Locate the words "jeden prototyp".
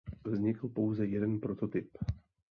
1.05-1.87